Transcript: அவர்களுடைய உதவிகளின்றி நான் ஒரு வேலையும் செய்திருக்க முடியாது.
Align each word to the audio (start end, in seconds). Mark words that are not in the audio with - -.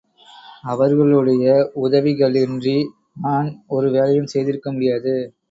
அவர்களுடைய 0.63 1.45
உதவிகளின்றி 1.81 2.75
நான் 3.21 3.63
ஒரு 3.67 3.91
வேலையும் 3.91 4.25
செய்திருக்க 4.25 4.71
முடியாது. 4.71 5.15